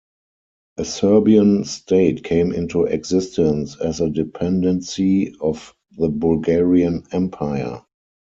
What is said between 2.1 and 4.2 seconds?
came into existence as a